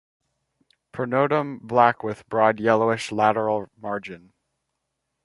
Pronotum 0.91 1.59
black 1.61 2.01
with 2.03 2.27
broad 2.27 2.59
yellowish 2.59 3.11
lateral 3.11 3.69
margin. 3.79 4.33